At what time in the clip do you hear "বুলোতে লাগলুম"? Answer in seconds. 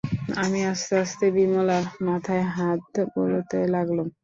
3.13-4.07